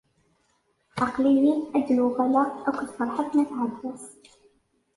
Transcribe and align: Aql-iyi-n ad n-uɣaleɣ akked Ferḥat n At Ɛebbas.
Aql-iyi-n 1.03 1.59
ad 1.77 1.87
n-uɣaleɣ 1.95 2.47
akked 2.69 2.89
Ferḥat 2.97 3.31
n 3.33 3.41
At 3.43 3.51
Ɛebbas. 3.61 4.03